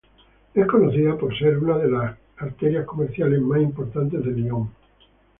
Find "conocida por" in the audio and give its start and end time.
0.65-1.37